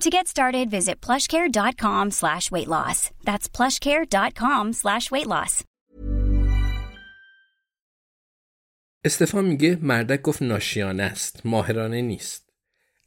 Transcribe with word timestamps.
To 0.00 0.10
get 0.10 0.26
started, 0.26 0.70
visit 0.70 1.00
plushcare.com 1.00 2.10
slash 2.10 2.50
weight 2.50 2.68
loss. 2.68 3.10
That's 3.24 3.48
plushcare.com 3.56 4.72
slash 4.72 5.10
weight 5.10 5.26
loss. 5.26 5.64
استفان 9.04 9.44
میگه 9.44 9.78
مردک 9.82 10.22
گفت 10.22 10.42
ناشیانه 10.42 11.02
است 11.02 11.46
ماهرانه 11.46 12.02
نیست. 12.02 12.50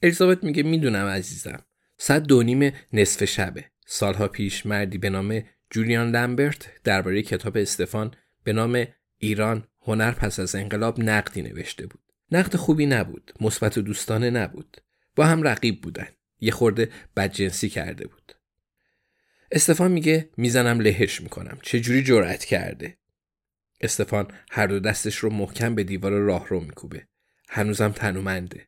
الیزابت 0.03 0.43
میگه 0.43 0.63
می‌دونم 0.63 1.05
عزیزم. 1.05 1.61
صد 1.97 2.23
دو 2.23 2.43
نیم 2.43 2.73
نصف 2.93 3.25
شبه. 3.25 3.65
سالها 3.85 4.27
پیش 4.27 4.65
مردی 4.65 4.97
به 4.97 5.09
نام 5.09 5.43
جولیان 5.69 6.11
لمبرت 6.11 6.83
درباره 6.83 7.21
کتاب 7.21 7.57
استفان 7.57 8.11
به 8.43 8.53
نام 8.53 8.85
ایران 9.17 9.67
هنر 9.81 10.11
پس 10.11 10.39
از 10.39 10.55
انقلاب 10.55 10.99
نقدی 10.99 11.41
نوشته 11.41 11.87
بود. 11.87 12.01
نقد 12.31 12.55
خوبی 12.55 12.85
نبود 12.85 13.33
مثبت 13.41 13.77
و 13.77 13.81
دوستانه 13.81 14.29
نبود. 14.29 14.77
با 15.15 15.25
هم 15.25 15.43
رقیب 15.43 15.81
بودن. 15.81 16.07
یه 16.39 16.51
خورده 16.51 16.91
بدجنسی 17.17 17.69
کرده 17.69 18.07
بود. 18.07 18.35
استفان 19.51 19.91
میگه 19.91 20.29
می‌زنم 20.37 20.79
لهش 20.79 21.21
می‌کنم. 21.21 21.57
چجوری 21.61 22.03
جرأت 22.03 22.45
کرده؟ 22.45 22.97
استفان 23.81 24.27
هر 24.51 24.67
دو 24.67 24.79
دستش 24.79 25.15
رو 25.15 25.29
محکم 25.29 25.75
به 25.75 25.83
دیوار 25.83 26.11
راه 26.11 26.47
رو 26.47 26.59
میکوبه. 26.59 27.07
هنوزم 27.49 27.91
تنومنده. 27.91 28.67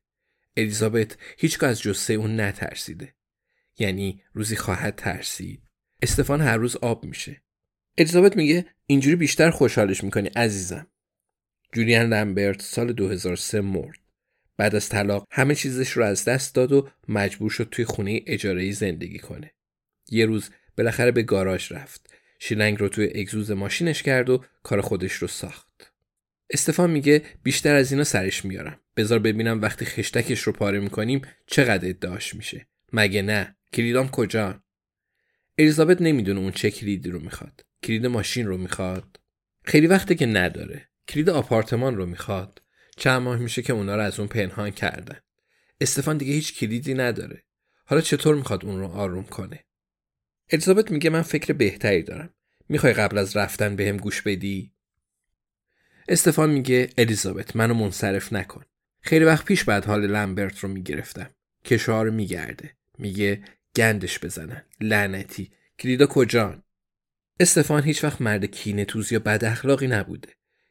الیزابت 0.57 1.17
هیچگاه 1.37 1.69
از 1.69 1.81
جسه 1.81 2.13
اون 2.13 2.39
نترسیده. 2.39 3.13
یعنی 3.79 4.21
روزی 4.33 4.55
خواهد 4.55 4.95
ترسید. 4.95 5.61
استفان 6.01 6.41
هر 6.41 6.57
روز 6.57 6.75
آب 6.75 7.03
میشه. 7.03 7.41
الیزابت 7.97 8.37
میگه 8.37 8.65
اینجوری 8.85 9.15
بیشتر 9.15 9.49
خوشحالش 9.49 10.03
می‌کنی 10.03 10.27
عزیزم. 10.27 10.87
جولیان 11.73 12.13
لمبرت 12.13 12.61
سال 12.61 12.93
2003 12.93 13.61
مرد. 13.61 13.99
بعد 14.57 14.75
از 14.75 14.89
طلاق 14.89 15.27
همه 15.31 15.55
چیزش 15.55 15.91
رو 15.91 16.03
از 16.03 16.25
دست 16.25 16.55
داد 16.55 16.71
و 16.71 16.89
مجبور 17.07 17.49
شد 17.49 17.67
توی 17.71 17.85
خونه 17.85 18.21
اجاره 18.27 18.71
زندگی 18.71 19.19
کنه. 19.19 19.51
یه 20.09 20.25
روز 20.25 20.49
بالاخره 20.77 21.11
به 21.11 21.23
گاراژ 21.23 21.71
رفت. 21.71 22.13
شیلنگ 22.39 22.79
رو 22.79 22.89
توی 22.89 23.11
اگزوز 23.15 23.51
ماشینش 23.51 24.03
کرد 24.03 24.29
و 24.29 24.43
کار 24.63 24.81
خودش 24.81 25.13
رو 25.13 25.27
ساخت. 25.27 25.93
استفان 26.49 26.89
میگه 26.89 27.21
بیشتر 27.43 27.75
از 27.75 27.91
اینا 27.91 28.03
سرش 28.03 28.45
میارم. 28.45 28.79
بذار 28.97 29.19
ببینم 29.19 29.61
وقتی 29.61 29.85
خشتکش 29.85 30.39
رو 30.39 30.53
پاره 30.53 30.79
می‌کنیم 30.79 31.21
چقدر 31.47 31.89
ادعاش 31.89 32.35
میشه. 32.35 32.67
مگه 32.93 33.21
نه؟ 33.21 33.55
کلیدام 33.73 34.09
کجا؟ 34.09 34.63
الیزابت 35.57 36.01
نمی‌دونه 36.01 36.39
اون 36.39 36.51
چه 36.51 36.71
کلیدی 36.71 37.09
رو 37.09 37.19
می‌خواد. 37.19 37.65
کلید 37.83 38.05
ماشین 38.05 38.47
رو 38.47 38.57
می‌خواد. 38.57 39.19
خیلی 39.63 39.87
وقته 39.87 40.15
که 40.15 40.25
نداره. 40.25 40.89
کلید 41.07 41.29
آپارتمان 41.29 41.95
رو 41.95 42.05
می‌خواد. 42.05 42.61
چند 42.97 43.21
ماه 43.21 43.37
میشه 43.37 43.61
که 43.61 43.73
اونا 43.73 43.95
رو 43.95 44.01
از 44.01 44.19
اون 44.19 44.27
پنهان 44.27 44.71
کردن 44.71 45.19
استفان 45.81 46.17
دیگه 46.17 46.33
هیچ 46.33 46.59
کلیدی 46.59 46.93
نداره. 46.93 47.43
حالا 47.85 48.01
چطور 48.01 48.35
می‌خواد 48.35 48.65
اون 48.65 48.79
رو 48.79 48.87
آروم 48.87 49.23
کنه؟ 49.23 49.63
الیزابت 50.49 50.91
میگه 50.91 51.09
من 51.09 51.21
فکر 51.21 51.53
بهتری 51.53 52.03
دارم. 52.03 52.33
می‌خوای 52.69 52.93
قبل 52.93 53.17
از 53.17 53.37
رفتن 53.37 53.75
بهم 53.75 53.97
به 53.97 54.03
گوش 54.03 54.21
بدی؟ 54.21 54.73
استفان 56.07 56.49
میگه 56.49 56.89
الیزابت 56.97 57.55
منو 57.55 57.73
منصرف 57.73 58.33
نکن. 58.33 58.65
خیلی 59.01 59.25
وقت 59.25 59.45
پیش 59.45 59.63
بعد 59.63 59.85
حال 59.85 60.07
لمبرت 60.07 60.59
رو 60.59 60.69
می‌گرفتم. 60.69 61.29
کشار 61.65 62.09
میگرده. 62.09 62.77
میگه 62.97 63.43
گندش 63.75 64.19
بزنن. 64.19 64.65
لعنتی. 64.81 65.51
کلیدا 65.79 66.07
کجان؟ 66.07 66.63
استفان 67.39 67.83
هیچ 67.83 68.03
وقت 68.03 68.21
مرد 68.21 68.45
کینه 68.45 68.85
توز 68.85 69.11
یا 69.11 69.19
بد 69.19 69.45
اخلاقی 69.45 69.87
نبوده. 69.87 70.29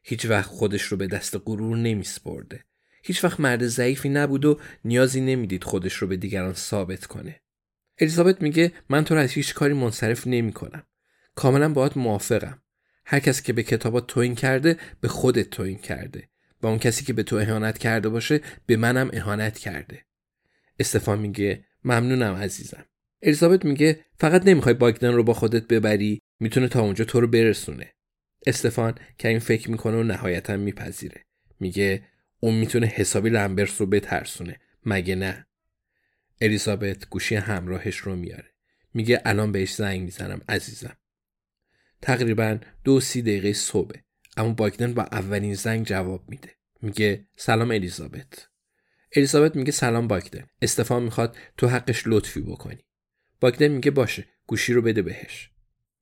هیچ 0.08 0.26
وقت 0.26 0.46
خودش 0.50 0.82
رو 0.82 0.96
به 0.96 1.06
دست 1.06 1.36
غرور 1.44 1.76
نمیسپرده 1.76 2.64
هیچ 3.02 3.24
وقت 3.24 3.40
مرد 3.40 3.66
ضعیفی 3.66 4.08
نبود 4.08 4.44
و 4.44 4.60
نیازی 4.84 5.20
نمی‌دید 5.20 5.64
خودش 5.64 5.94
رو 5.94 6.08
به 6.08 6.16
دیگران 6.16 6.54
ثابت 6.54 7.06
کنه 7.06 7.40
الیزابت 7.98 8.42
میگه 8.42 8.72
من 8.88 9.04
تو 9.04 9.14
رو 9.14 9.20
از 9.20 9.32
هیچ 9.32 9.54
کاری 9.54 9.74
منصرف 9.74 10.26
نمی 10.26 10.52
کنم. 10.52 10.82
کاملا 11.34 11.72
باهات 11.72 11.96
موافقم. 11.96 12.62
هر 13.06 13.20
کسی 13.20 13.42
که 13.42 13.52
به 13.52 13.62
کتابات 13.62 14.06
توین 14.06 14.34
کرده 14.34 14.76
به 15.00 15.08
خودت 15.08 15.50
توین 15.50 15.78
کرده. 15.78 16.28
و 16.62 16.66
اون 16.66 16.78
کسی 16.78 17.04
که 17.04 17.12
به 17.12 17.22
تو 17.22 17.36
اهانت 17.36 17.78
کرده 17.78 18.08
باشه 18.08 18.40
به 18.66 18.76
منم 18.76 19.10
اهانت 19.12 19.58
کرده. 19.58 20.04
استفان 20.80 21.18
میگه 21.18 21.64
ممنونم 21.84 22.34
عزیزم. 22.34 22.84
الیزابت 23.22 23.64
میگه 23.64 24.04
فقط 24.18 24.46
نمی‌خوای 24.46 24.74
باگدن 24.74 25.12
رو 25.12 25.22
با 25.22 25.34
خودت 25.34 25.66
ببری 25.66 26.22
می‌تونه 26.40 26.68
تا 26.68 26.80
اونجا 26.80 27.04
تو 27.04 27.20
رو 27.20 27.26
برسونه. 27.26 27.95
استفان 28.46 28.94
که 29.18 29.28
این 29.28 29.38
فکر 29.38 29.70
می‌کنه 29.70 29.96
و 29.96 30.02
نهایتا 30.02 30.56
میپذیره. 30.56 31.24
میگه 31.60 32.02
اون 32.40 32.54
می‌تونه 32.54 32.86
حسابی 32.86 33.30
لمبرس 33.30 33.80
رو 33.80 33.86
بترسونه. 33.86 34.60
مگه 34.86 35.14
نه؟ 35.14 35.46
الیزابت 36.40 37.08
گوشی 37.08 37.34
همراهش 37.34 37.96
رو 37.96 38.16
میاره. 38.16 38.50
میگه 38.94 39.22
الان 39.24 39.52
بهش 39.52 39.74
زنگ 39.74 40.00
می‌زنم 40.00 40.40
عزیزم. 40.48 40.96
تقریبا 42.02 42.58
دو 42.84 43.00
سی 43.00 43.22
دقیقه 43.22 43.52
صبح 43.52 43.94
اما 44.36 44.52
باگدن 44.52 44.94
با 44.94 45.02
اولین 45.02 45.54
زنگ 45.54 45.86
جواب 45.86 46.30
میده. 46.30 46.50
میگه 46.82 47.26
سلام 47.36 47.70
الیزابت. 47.70 48.48
الیزابت 49.16 49.56
میگه 49.56 49.72
سلام 49.72 50.08
باگدن. 50.08 50.46
استفان 50.62 51.02
می‌خواد 51.02 51.36
تو 51.56 51.68
حقش 51.68 52.02
لطفی 52.06 52.40
بکنی. 52.40 52.84
باگدن 53.40 53.68
میگه 53.68 53.90
باشه 53.90 54.24
گوشی 54.46 54.72
رو 54.72 54.82
بده 54.82 55.02
بهش. 55.02 55.50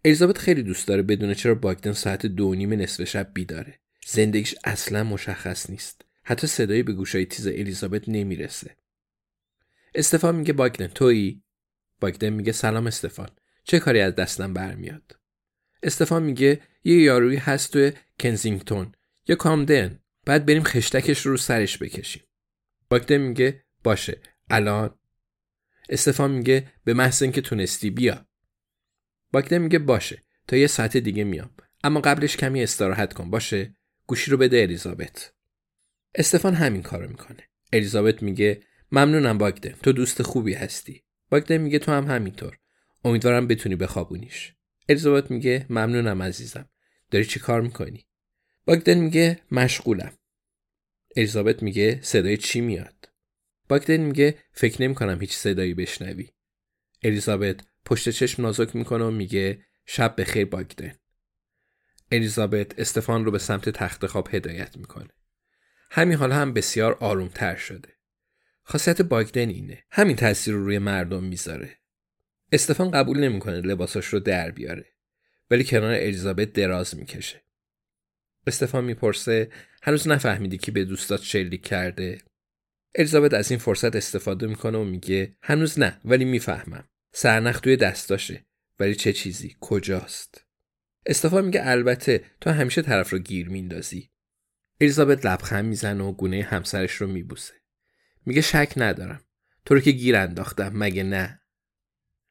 الیزابت 0.05 0.39
خیلی 0.39 0.63
دوست 0.63 0.89
داره 0.89 1.03
بدونه 1.03 1.35
چرا 1.35 1.55
باگدن 1.55 1.93
ساعت 1.93 2.27
دو 2.27 2.55
نیم 2.55 2.73
نصف 2.73 3.05
شب 3.05 3.31
بیداره. 3.35 3.79
زندگیش 4.07 4.55
اصلا 4.65 5.05
مشخص 5.05 5.71
نیست. 5.71 6.05
حتی 6.23 6.47
صدایی 6.47 6.83
به 6.83 6.93
گوشای 6.93 7.27
تیز 7.27 7.47
الیزابت 7.47 8.09
نمی‌رسه. 8.09 8.77
استفان 9.95 10.35
میگه 10.35 10.53
باگدن 10.53 10.87
تویی؟ 10.87 11.43
باگدن 12.01 12.29
میگه 12.29 12.53
سلام 12.53 12.87
استفان. 12.87 13.29
چه 13.65 13.79
کاری 13.79 14.01
از 14.01 14.15
دستم 14.15 14.55
برمیاد؟ 14.55 15.17
استفان 15.83 16.23
میگه 16.23 16.61
یه 16.85 17.03
یارویی 17.03 17.37
هست 17.37 17.73
توی 17.73 17.93
کنزینگتون 18.21 18.93
یا 19.29 19.37
کامدن. 19.37 19.99
بعد 20.25 20.47
بریم 20.47 20.63
خشتکش 20.63 21.27
رو, 21.27 21.31
رو 21.31 21.37
سرش 21.37 21.79
بکشیم. 21.79 22.23
باگدن 22.91 23.17
میگه 23.17 23.65
باشه 23.85 24.21
الان 24.51 24.99
استفان 25.89 26.31
میگه 26.31 26.73
به 26.85 26.95
محض 26.95 27.23
اینکه 27.23 27.41
تونستی 27.41 27.91
بیا. 27.91 28.27
باگدن 29.35 29.59
میگه 29.59 29.79
باشه 29.79 30.23
تا 30.49 30.57
یه 30.57 30.67
ساعت 30.67 30.97
دیگه 30.97 31.25
میام. 31.25 31.51
اما 31.85 32.01
قبلش 32.01 32.37
کمی 32.37 32.63
استراحت 32.63 33.13
کن 33.13 33.31
باشه 33.31 33.77
گوشی 34.07 34.31
رو 34.31 34.37
بده 34.37 34.63
الیزابت. 34.63 35.33
استفان 36.15 36.55
همین 36.55 36.83
کارو 36.83 37.09
می‌کنه. 37.09 37.49
الیزابت 37.73 38.23
میگه 38.23 38.61
ممنونم 38.93 39.39
باگدن 39.39 39.75
تو 39.83 39.93
دوست 39.93 40.23
خوبی 40.23 40.55
هستی. 40.55 41.05
باگدن 41.31 41.57
میگه 41.57 41.79
تو 41.79 41.93
هم 41.93 42.07
همینطور. 42.07 42.59
امیدوارم 43.05 43.47
بتونی 43.47 43.77
بخوابونیش. 43.77 44.55
الیزابت 44.89 45.31
میگه 45.31 45.67
ممنونم 45.71 46.23
عزیزم. 46.23 46.69
داری 47.11 47.25
چی 47.25 47.41
کار 47.41 47.61
می‌کنی 47.61 48.07
باگدن 48.65 48.99
میگه 48.99 49.41
مشغولم 49.51 50.13
الیزابت 51.17 51.63
میگه 51.63 52.01
صدای 52.03 52.37
چی 52.37 52.61
میاد 52.61 53.09
باگدن 53.69 53.97
میگه 53.97 54.39
فکر 54.53 54.83
نمی‌کنم 54.83 55.21
هیچ 55.21 55.33
صدایی 55.33 55.75
بشنوی 55.75 56.29
الیزابت 57.05 57.61
پشت 57.85 58.09
چشم 58.09 58.43
نازک 58.43 58.77
می‌کنه 58.77 59.05
و 59.05 59.11
میگه 59.11 59.65
شب 59.87 60.21
بخیر 60.21 60.45
باگدن. 60.45 60.95
الیزابت 62.13 62.79
استفان 62.79 63.25
رو 63.25 63.31
به 63.31 63.39
سمت 63.39 63.69
تخت 63.69 64.07
خواب 64.07 64.29
هدایت 64.35 64.77
می‌کنه. 64.77 65.11
همین 65.91 66.19
حال 66.19 66.33
هم 66.33 66.53
بسیار 66.53 66.95
آرومتر 67.01 67.57
شده. 67.57 67.89
خاصیت 68.63 69.03
باگدن 69.03 69.49
اینه. 69.49 69.85
همین 69.91 70.17
تاثیر 70.17 70.55
رو 70.55 70.65
روی 70.65 70.79
مردم 70.79 71.25
می‌ذاره. 71.25 71.79
استفان 72.53 72.91
قبول 72.91 73.19
نمی‌کنه 73.19 73.61
لباساش 73.61 74.07
رو 74.07 74.21
در 74.21 74.51
بیاره. 74.51 74.87
ولی 75.51 75.65
کنار 75.65 75.95
الیزابت 75.95 76.53
دراز 76.53 76.97
می‌کشه. 76.97 77.45
استفان 78.47 78.85
می‌پرسه 78.85 79.51
هنوز 79.83 80.09
نفهمیدی 80.09 80.59
که 80.59 80.73
به 80.73 80.85
دوستات 80.85 81.23
شلیک 81.23 81.63
کرده؟ 81.63 82.19
الیزابت 82.95 83.35
از 83.35 83.51
این 83.51 83.61
فرصت 83.61 83.97
استفاده 83.97 84.47
می‌کنه 84.47 84.79
و 84.79 84.85
میگه 84.85 85.37
هنوز 85.43 85.79
نه 85.79 86.01
ولی 86.05 86.25
می‌فهمم. 86.25 86.89
سرنخ 87.17 87.61
توی 87.61 87.77
دستاشه 87.77 88.47
ولی 88.79 88.95
چه 88.95 89.13
چیزی؟ 89.13 89.57
کجاست؟ 89.61 90.45
استفان 91.07 91.45
میگه 91.45 91.61
البته 91.65 92.25
تو 92.41 92.51
همیشه 92.51 92.83
طرف 92.83 93.11
رو 93.11 93.19
گیر 93.19 93.49
میندازی. 93.49 94.11
الیزابت 94.81 95.27
لبخند 95.27 95.65
می‌زنه 95.65 96.05
و 96.05 96.13
گونه 96.13 96.43
همسرش 96.43 96.93
رو 96.93 97.07
میبوسه. 97.07 97.55
میگه 98.27 98.41
شک 98.41 98.73
ندارم. 98.77 99.21
تو 99.65 99.75
رو 99.75 99.81
که 99.81 99.91
گیر 99.91 100.17
انداختم 100.17 100.73
مگه 100.75 101.03
نه؟ 101.03 101.41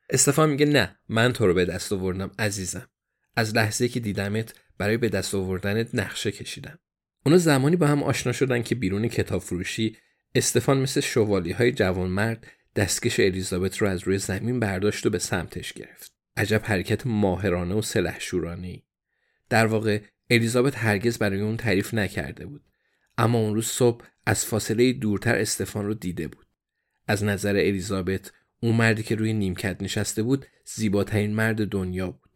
استفان 0.10 0.50
میگه 0.50 0.66
نه 0.66 1.00
من 1.10 1.34
تو 1.34 1.48
رو 1.48 1.54
به 1.54 1.66
دست 1.66 1.94
آوردم 1.94 2.32
عزیزم. 2.40 2.90
از 3.36 3.56
لحظه 3.56 3.88
که 3.88 4.00
دیدمت 4.00 4.54
برای 4.78 4.98
به 4.98 5.10
دست 5.10 5.36
آوردنت 5.36 5.96
نقشه 5.96 6.32
کشیدم. 6.32 6.80
اونا 7.26 7.38
زمانی 7.38 7.76
با 7.76 7.88
هم 7.88 8.04
آشنا 8.04 8.34
شدن 8.34 8.64
که 8.64 8.76
بیرون 8.76 9.08
کتاب 9.08 9.42
فروشی 9.42 9.98
استفان 10.36 10.78
مثل 10.82 11.02
شوالی 11.02 11.52
های 11.52 11.72
جوانمرد 11.72 12.48
دستکش 12.76 13.20
الیزابت 13.20 13.78
رو 13.78 13.88
از 13.88 14.04
روی 14.04 14.18
زمین 14.18 14.60
برداشت 14.60 15.06
و 15.06 15.10
به 15.10 15.20
سمتش 15.20 15.74
گرفت. 15.74 16.14
عجب 16.38 16.62
حرکت 16.64 17.08
ماهرانه 17.08 17.76
و 17.76 17.82
سلحشورانه 17.82 18.82
در 19.50 19.66
واقع 19.66 20.02
الیزابت 20.30 20.78
هرگز 20.78 21.18
برای 21.18 21.42
اون 21.42 21.58
تعریف 21.58 21.94
نکرده 21.94 22.46
بود. 22.46 22.64
اما 23.18 23.38
اون 23.38 23.56
روز 23.56 23.68
صبح 23.68 24.06
از 24.26 24.46
فاصله 24.46 24.94
دورتر 24.94 25.36
استفان 25.36 25.86
رو 25.86 25.94
دیده 25.94 26.28
بود. 26.28 26.46
از 27.08 27.24
نظر 27.24 27.56
الیزابت 27.56 28.32
اون 28.60 28.76
مردی 28.76 29.04
که 29.04 29.16
روی 29.16 29.34
نیمکت 29.34 29.84
نشسته 29.84 30.24
بود 30.24 30.46
زیباترین 30.66 31.34
مرد 31.34 31.68
دنیا 31.68 32.12
بود. 32.12 32.30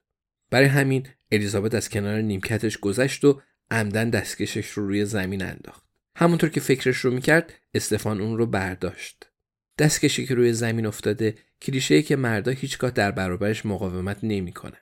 برای 0.50 0.68
همین 0.68 1.07
الیزابت 1.31 1.75
از 1.75 1.89
کنار 1.89 2.22
نیمکتش 2.22 2.78
گذشت 2.78 3.25
و 3.25 3.42
عمدن 3.72 4.10
دستکشش 4.10 4.69
رو 4.69 4.88
روی 4.88 5.06
زمین 5.06 5.44
انداخت. 5.44 5.84
همونطور 6.16 6.50
که 6.50 6.60
فکرش 6.60 6.98
رو 6.98 7.12
می‌کرد 7.12 7.54
استفان 7.74 8.22
اون 8.22 8.38
رو 8.38 8.45
برداشت. 8.45 9.30
دستکشی 9.77 10.25
که 10.25 10.35
روی 10.35 10.53
زمین 10.53 10.85
افتاده 10.85 11.35
کلیشه 11.62 12.01
که 12.01 12.15
مردا 12.15 12.51
هیچگاه 12.51 12.91
در 12.91 13.12
برابرش 13.12 13.65
مقاومت 13.65 14.19
نمی‌کنه. 14.24 14.77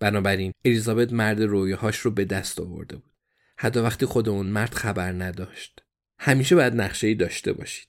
بنابراین 0.00 0.52
الیزابت 0.64 1.12
مرد 1.12 1.42
رویاهاش 1.42 1.98
رو 1.98 2.10
به 2.10 2.24
دست 2.24 2.60
آورده 2.60 2.96
بود. 2.96 3.12
حتی 3.56 3.80
وقتی 3.80 4.06
خود 4.06 4.28
اون 4.28 4.46
مرد 4.46 4.74
خبر 4.74 5.12
نداشت. 5.12 5.82
همیشه 6.18 6.54
باید 6.56 6.74
نقشه 6.74 7.06
ای 7.06 7.14
داشته 7.14 7.52
باشید. 7.52 7.88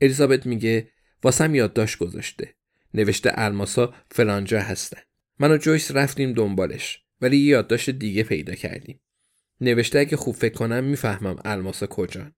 الیزابت 0.00 0.46
میگه 0.46 0.90
واسم 1.22 1.54
یادداشت 1.54 1.98
گذاشته. 1.98 2.54
نوشته 2.94 3.30
الماسا 3.34 3.94
فلانجا 4.10 4.60
هستن. 4.60 5.00
من 5.38 5.50
و 5.50 5.56
جویس 5.56 5.90
رفتیم 5.90 6.32
دنبالش 6.32 7.02
ولی 7.20 7.36
یادداشت 7.36 7.90
دیگه 7.90 8.22
پیدا 8.22 8.54
کردیم. 8.54 9.00
نوشته 9.60 9.98
اگه 9.98 10.16
خوب 10.16 10.34
فکر 10.34 10.54
کنم 10.54 10.84
می‌فهمم 10.84 11.36
الماسا 11.44 11.86
کجان. 11.86 12.34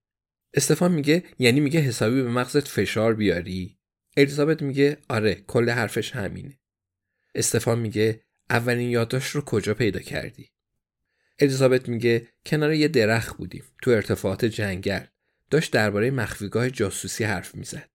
استفان 0.55 0.93
میگه 0.93 1.25
یعنی 1.39 1.61
میگه 1.61 1.81
حسابی 1.81 2.23
به 2.23 2.31
مغزت 2.31 2.69
فشار 2.69 3.15
بیاری. 3.15 3.79
الیزابت 4.17 4.63
میگه 4.63 4.99
آره 5.09 5.35
کل 5.35 5.71
حرفش 5.71 6.13
همینه. 6.13 6.59
استفان 7.35 7.79
میگه 7.79 8.21
اولین 8.51 8.91
یادداشت 8.91 9.35
رو 9.35 9.41
کجا 9.41 9.75
پیدا 9.75 10.01
کردی؟ 10.01 10.51
الیزابت 11.39 11.89
میگه 11.89 12.29
کنار 12.47 12.73
یه 12.73 12.89
درخت 12.89 13.37
بودیم 13.37 13.65
تو 13.83 13.91
ارتفاعات 13.91 14.45
جنگل. 14.45 15.05
داشت 15.51 15.73
درباره 15.73 16.11
مخفیگاه 16.11 16.71
جاسوسی 16.71 17.25
حرف 17.25 17.55
می‌زد. 17.55 17.91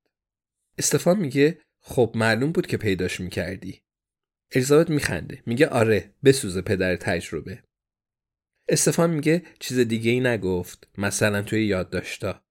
استفان 0.77 1.19
میگه 1.19 1.61
خب 1.79 2.11
معلوم 2.15 2.51
بود 2.51 2.67
که 2.67 2.77
پیداش 2.77 3.19
می‌کردی. 3.19 3.81
الیزابت 4.51 4.89
میخنده 4.89 5.43
میگه 5.45 5.67
آره 5.67 6.13
بسوزه 6.23 6.61
پدر 6.61 6.95
تجربه. 6.95 7.63
استفان 8.69 9.09
میگه 9.09 9.43
چیز 9.59 9.79
دیگه 9.79 10.11
ای 10.11 10.19
نگفت 10.19 10.87
مثلا 10.97 11.41
توی 11.41 11.65
یادداشتا 11.65 12.44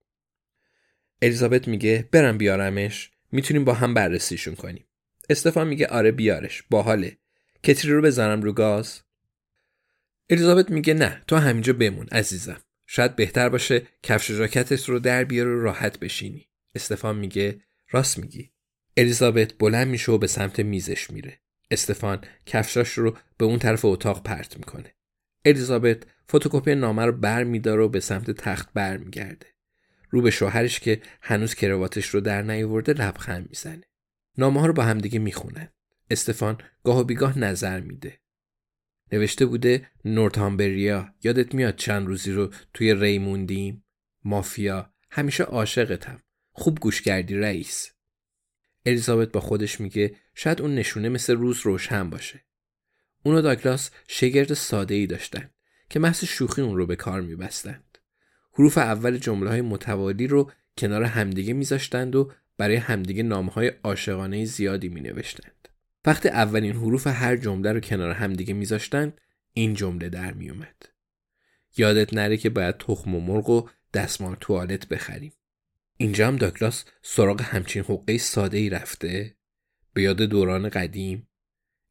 الیزابت 1.25 1.69
میگه 1.69 2.09
برم 2.13 2.39
بیارمش 2.39 3.11
می‌تونیم 3.33 3.65
با 3.65 3.75
هم 3.75 3.95
بررسیشون 3.95 4.55
کنیم. 4.55 4.85
استفان 5.31 5.67
میگه 5.67 5.87
آره 5.87 6.13
بیارش 6.13 6.63
باحاله. 6.71 7.17
کتری 7.63 7.93
رو 7.93 8.03
بزنم 8.03 8.43
رو 8.43 8.53
گاز. 8.53 9.01
الیزابت 10.31 10.71
میگه 10.71 10.95
نه 10.95 11.23
تو 11.27 11.37
همینجا 11.37 11.73
بمون 11.73 12.07
عزیزم. 12.07 12.61
شاید 12.87 13.17
بهتر 13.17 13.49
باشه 13.49 13.83
کفش 14.03 14.31
جاکتت 14.31 14.89
رو 14.89 14.99
در 14.99 15.25
بیار 15.25 15.47
و 15.47 15.63
راحت 15.63 15.99
بشینی. 15.99 16.49
استفان 16.75 17.17
میگه 17.17 17.61
راست 17.91 18.19
میگی. 18.19 18.51
الیزابت 18.97 19.55
بلند 19.59 19.89
میشه 19.89 20.13
و 20.13 20.19
به 20.19 20.27
سمت 20.27 20.61
میزش 20.61 21.11
میره. 21.11 21.41
استفان 21.71 22.21
کفشاش 22.47 22.93
رو 22.93 23.17
به 23.39 23.45
اون 23.45 23.59
طرف 23.59 23.85
اتاق 23.85 24.23
پرت 24.23 24.57
می‌کنه. 24.57 24.95
الیزابت 25.45 26.03
فتوکپی 26.29 26.75
نامه 26.75 27.05
رو 27.05 27.13
بر 27.13 27.45
میداره 27.45 27.83
و 27.83 27.89
به 27.89 28.01
سمت 28.01 28.31
تخت 28.31 28.73
بر 28.73 28.97
میگرده 28.97 29.54
رو 30.15 30.23
به 30.23 30.31
شوهرش 30.31 30.81
که 30.81 31.03
هنوز 31.23 31.55
کرواتش 31.55 32.07
رو 32.07 32.21
در 32.21 32.43
نیاورده 32.43 32.93
لبخند 32.93 33.49
می‌زنه. 33.49 33.83
نامه 34.39 34.61
ها 34.61 34.67
رو 34.67 34.73
با 34.73 34.83
همدیگه 34.83 35.19
می‌خونن. 35.19 35.69
استفان 36.11 36.59
گاه 36.85 36.99
و 36.99 37.05
بیگاه 37.05 37.39
نظر 37.39 37.81
میده. 37.81 38.21
نوشته 39.13 39.47
بوده 39.47 39.91
نورتامبریا. 40.05 41.15
یادت 41.23 41.55
میاد 41.55 41.77
چند 41.77 42.07
روزی 42.07 42.33
رو 42.33 42.53
توی 42.75 42.95
ری 42.95 43.19
موندیم 43.19 43.85
مافیا. 44.25 44.93
همیشه 45.11 45.45
عاشقتم. 45.45 46.23
خوب 46.53 46.79
گوش 46.81 47.03
کردی 47.03 47.35
رئیس. 47.35 47.93
الیزابت 48.87 49.33
با 49.33 49.41
خودش 49.41 49.81
میگه 49.81 50.17
شاید 50.35 50.61
اون 50.61 50.75
نشونه 50.75 51.09
مثل 51.09 51.35
روز 51.35 51.61
روشن 51.61 52.11
باشه. 52.11 52.45
اون 53.25 53.35
و 53.35 53.41
داگلاس 53.41 53.91
شگرد 54.09 54.55
ساده 54.55 54.95
ای 54.95 55.07
داشتن 55.07 55.51
که 55.91 55.99
محض 55.99 56.25
شوخی 56.25 56.63
اون 56.63 56.77
رو 56.77 56.87
به 56.87 56.97
کار 56.97 57.21
میبستند 57.21 57.94
حروف 58.55 58.79
اول 58.79 59.19
جمله 59.19 59.51
های 59.51 59.61
متوالی 59.61 60.27
رو 60.27 60.51
کنار 60.79 61.03
همدیگه 61.03 61.53
میذاشتند 61.53 62.17
و 62.17 62.33
برای 62.59 62.77
همدیگه 62.77 63.23
نامه 63.23 63.53
های 63.53 63.73
عاشقانه 63.85 64.45
زیادی 64.45 64.89
می 64.89 65.01
نوشتند. 65.01 65.69
وقتی 66.05 66.29
اولین 66.29 66.73
حروف 66.73 67.07
هر 67.07 67.37
جمله 67.37 67.73
رو 67.73 67.81
کنار 67.81 68.11
همدیگه 68.11 68.55
میذاشتند 68.55 69.21
این 69.53 69.75
جمله 69.75 70.09
در 70.09 70.33
میومد. 70.33 70.83
یادت 71.77 72.15
نره 72.15 72.37
که 72.37 72.51
باید 72.51 72.79
تخم 72.79 73.15
و 73.15 73.21
مرغ 73.21 73.51
و 73.51 73.69
دستمال 73.95 74.37
توالت 74.41 74.89
بخریم. 74.89 75.33
اینجا 75.97 76.29
هم 76.29 76.37
داگلاس 76.37 76.85
سراغ 77.03 77.43
همچین 77.43 77.83
حقه 77.83 78.19
ساده 78.19 78.59
ای 78.59 78.71
رفته 78.71 79.37
به 79.93 80.03
یاد 80.03 80.23
دوران 80.23 80.69
قدیم 80.69 81.29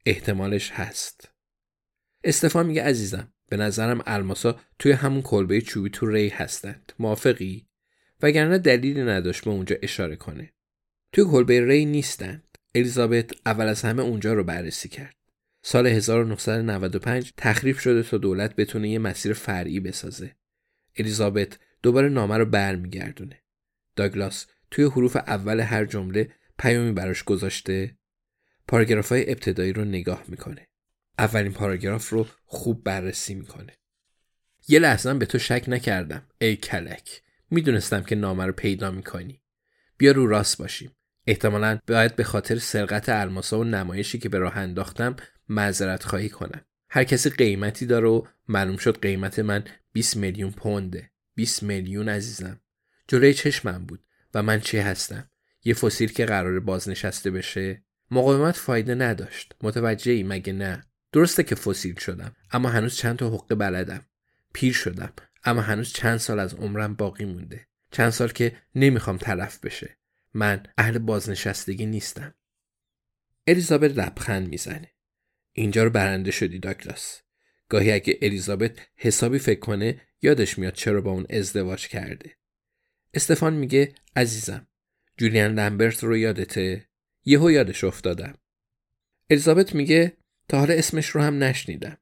احتمالش 0.06 0.72
هست 0.72 1.32
استفان 2.24 2.66
میگه 2.66 2.84
عزیزم 2.84 3.33
به 3.54 3.58
نظرم 3.58 4.02
الماسا 4.06 4.60
توی 4.80 4.92
همون 4.92 5.22
کلبه 5.22 5.62
چوبی 5.62 5.90
تو 5.90 6.06
ری 6.10 6.30
هستند. 6.30 6.94
موافقی؟ 7.00 7.68
وگرنه 8.22 8.58
دلیلی 8.58 9.04
نداشت 9.04 9.44
به 9.44 9.52
اونجا 9.52 9.76
اشاره 9.82 10.16
کنه. 10.16 10.54
توی 11.12 11.24
کلبه 11.24 11.66
ری 11.66 11.86
نیستند. 11.86 12.58
الیزابت 12.76 13.32
اول 13.46 13.68
از 13.68 13.82
همه 13.82 14.02
اونجا 14.02 14.34
رو 14.34 14.44
بررسی 14.44 14.90
کرد. 14.90 15.16
سال 15.62 15.88
1995 15.88 17.34
تخریب 17.38 17.78
شده 17.78 18.04
تا 18.04 18.18
دولت 18.18 18.56
بتونه 18.56 18.90
یه 18.90 19.00
مسیر 19.00 19.34
فرعی 19.34 19.80
بسازه. 19.80 20.36
الیزابت 20.98 21.60
دوباره 21.84 22.10
نامه 22.10 22.38
رو 22.38 22.46
برمیگردونه. 22.46 23.44
داگلاس 23.96 24.46
توی 24.72 24.86
حروف 24.86 25.16
اول 25.16 25.60
هر 25.60 25.86
جمله 25.86 26.32
پیامی 26.60 26.92
براش 26.92 27.24
گذاشته. 27.24 27.98
پاراگراف 28.68 29.10
های 29.10 29.32
ابتدایی 29.32 29.74
رو 29.74 29.86
نگاه 29.86 30.24
می‌کنه. 30.28 30.68
اولین 31.20 31.54
پاراگراف 31.54 32.10
رو 32.10 32.28
خوب 32.46 32.84
بررسی 32.84 33.34
می‌کنه. 33.34 33.78
یه 34.68 34.80
لحظه 34.80 35.14
به 35.14 35.26
تو 35.26 35.40
شک 35.40 35.66
نکردم. 35.68 36.24
ای 36.42 36.56
کلک. 36.56 37.22
می‌دونستم 37.52 38.04
که 38.04 38.16
نامه 38.16 38.46
رو 38.46 38.54
پیدا 38.54 38.92
می‌کنی. 38.92 39.42
بیا 39.98 40.12
رو 40.12 40.28
راست 40.28 40.58
باشیم. 40.58 40.92
احتمالا 41.28 41.80
باید 41.88 42.16
به 42.16 42.24
خاطر 42.24 42.58
سرقت 42.60 43.10
الماسا 43.10 43.60
و 43.60 43.64
نمایشی 43.64 44.20
که 44.20 44.30
به 44.30 44.38
راه 44.38 44.58
انداختم 44.58 45.16
معذرت 45.50 46.04
خواهی 46.04 46.30
کنم. 46.30 46.66
هر 46.90 47.04
کسی 47.04 47.30
قیمتی 47.30 47.86
داره 47.86 48.08
و 48.08 48.22
معلوم 48.48 48.78
شد 48.78 49.02
قیمت 49.02 49.40
من 49.40 49.64
20 49.94 50.18
میلیون 50.18 50.52
پونده. 50.52 51.12
20 51.36 51.64
میلیون 51.64 52.10
عزیزم. 52.10 52.60
جلوی 53.08 53.34
چشمم 53.34 53.86
بود 53.86 54.04
و 54.34 54.44
من 54.44 54.60
چی 54.60 54.78
هستم؟ 54.78 55.30
یه 55.64 55.74
فسیل 55.74 56.12
که 56.12 56.26
قرار 56.26 56.60
بازنشسته 56.60 57.32
بشه؟ 57.32 57.84
مقاومت 58.12 58.56
فایده 58.56 58.96
نداشت. 58.96 59.56
متوجهی 59.62 60.24
مگه 60.24 60.54
نه؟ 60.54 60.84
درسته 61.14 61.44
که 61.44 61.56
فسیل 61.56 62.00
شدم 62.00 62.36
اما 62.52 62.70
هنوز 62.70 62.96
چند 62.96 63.18
تا 63.18 63.30
حقه 63.30 63.56
بلدم. 63.56 64.06
پیر 64.54 64.74
شدم 64.74 65.14
اما 65.44 65.62
هنوز 65.62 65.94
چند 65.94 66.18
سال 66.18 66.40
از 66.40 66.54
عمرم 66.54 66.94
باقی 66.94 67.26
مونده. 67.26 67.68
چند 67.92 68.10
سال 68.10 68.30
که 68.30 68.58
نمی‌خوام 68.76 69.18
تلف 69.18 69.60
بشه. 69.60 69.98
من 70.34 70.64
اهل 70.78 70.98
بازنشستگی 70.98 71.86
نیستم. 71.86 72.36
الیزابت 73.48 73.92
لبخند 73.92 74.48
می‌زنه. 74.48 74.92
اینجا 75.52 75.84
رو 75.84 75.90
برنده 75.90 76.32
شدی 76.32 76.60
داگلاس 76.60 77.22
گاهی 77.70 77.92
اگه 77.92 78.20
الیزابت 78.22 78.80
حسابی 78.96 79.40
فکر 79.40 79.60
کنه 79.60 80.02
یادش 80.22 80.60
میاد 80.60 80.74
چرا 80.74 81.02
با 81.02 81.12
اون 81.12 81.26
ازدواج 81.30 81.88
کرده. 81.88 82.32
استفان 83.14 83.54
میگه 83.54 83.96
عزیزم 84.16 84.68
جولیان 85.18 85.60
لمبرت 85.60 86.04
رو 86.04 86.18
یادته؟ 86.18 86.90
یهو 87.26 87.52
یادش 87.52 87.84
افتادم. 87.84 88.38
الیزابت 89.30 89.76
میگه 89.76 90.18
تا 90.48 90.60
حالا 90.60 90.74
اسمش 90.74 91.10
رو 91.10 91.22
هم 91.22 91.44
نشنیدم. 91.44 91.98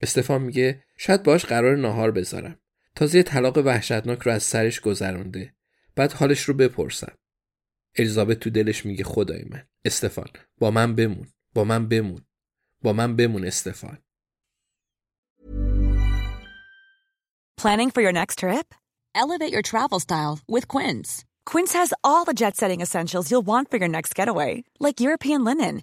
استفان 0.00 0.42
میگه 0.42 0.84
شاید 0.96 1.22
باش 1.22 1.44
قرار 1.44 1.76
ناهار 1.76 2.10
بذارم. 2.10 2.60
تازه 2.94 3.22
طلاق 3.22 3.58
وحشتناک 3.58 4.18
رو 4.18 4.32
از 4.32 4.42
سرش 4.42 4.80
گذرونده. 4.80 5.54
بعد 5.94 6.12
حالش 6.12 6.42
رو 6.42 6.54
بپرسم. 6.54 7.12
الیزابت 7.96 8.40
تو 8.40 8.50
دلش 8.50 8.86
میگه 8.86 9.04
خدای 9.04 9.44
من 9.50 9.66
استفان 9.84 10.28
با 10.58 10.70
من 10.70 10.94
بمون 10.94 11.28
با 11.54 11.64
من 11.64 11.88
بمون 11.88 12.26
با 12.82 12.92
من 12.92 13.16
بمون 13.16 13.44
استفان. 13.44 13.98
Planning 17.60 17.90
for 17.90 18.02
your 18.02 18.12
next 18.12 18.38
trip? 18.38 18.68
Elevate 19.22 19.52
your 19.52 19.62
travel 19.62 19.98
style 19.98 20.38
with 20.54 20.68
Quince. 20.68 21.24
Quince 21.50 21.72
has 21.72 21.92
all 22.04 22.24
the 22.24 22.38
jet 22.42 22.56
setting 22.56 22.80
essentials 22.80 23.30
you'll 23.30 23.50
want 23.52 23.68
for 23.70 23.78
your 23.78 23.88
next 23.96 24.14
getaway, 24.14 24.62
like 24.78 25.00
European 25.00 25.42
linen, 25.48 25.82